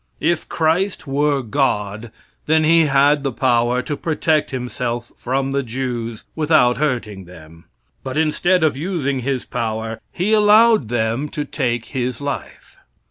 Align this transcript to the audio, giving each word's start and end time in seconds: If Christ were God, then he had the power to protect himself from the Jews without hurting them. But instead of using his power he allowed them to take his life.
If 0.19 0.49
Christ 0.49 1.05
were 1.05 1.43
God, 1.43 2.11
then 2.47 2.63
he 2.63 2.85
had 2.87 3.21
the 3.21 3.31
power 3.31 3.83
to 3.83 3.95
protect 3.95 4.49
himself 4.49 5.11
from 5.15 5.51
the 5.51 5.61
Jews 5.61 6.23
without 6.35 6.77
hurting 6.79 7.25
them. 7.25 7.65
But 8.03 8.17
instead 8.17 8.63
of 8.63 8.75
using 8.75 9.19
his 9.19 9.45
power 9.45 10.01
he 10.11 10.33
allowed 10.33 10.89
them 10.89 11.29
to 11.29 11.45
take 11.45 11.85
his 11.85 12.19
life. 12.19 12.77